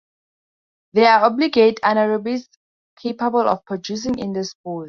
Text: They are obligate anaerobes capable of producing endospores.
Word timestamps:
They 0.93 1.05
are 1.05 1.25
obligate 1.25 1.79
anaerobes 1.83 2.47
capable 2.99 3.47
of 3.47 3.63
producing 3.67 4.15
endospores. 4.15 4.79